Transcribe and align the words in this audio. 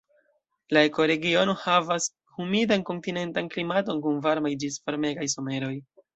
La 0.77 0.81
ekoregiono 0.87 1.53
havas 1.63 2.07
humidan 2.37 2.87
kontinentan 2.89 3.51
klimaton 3.53 4.01
kun 4.07 4.19
varmaj 4.29 4.55
ĝis 4.65 4.81
varmegaj 4.89 5.31
someroj. 5.37 5.73